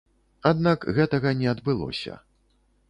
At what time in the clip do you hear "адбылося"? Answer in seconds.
1.55-2.21